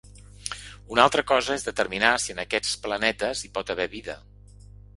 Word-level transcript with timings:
Una 0.95 1.03
altra 1.09 1.23
cosa 1.31 1.57
és 1.59 1.67
determinar 1.67 2.11
si 2.25 2.35
en 2.37 2.43
aquests 2.45 2.73
planetes 2.89 3.45
hi 3.49 3.55
pot 3.59 3.73
haver 3.75 3.89
vida. 3.97 4.21